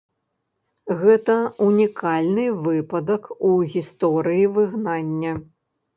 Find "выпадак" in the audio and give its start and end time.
2.69-3.27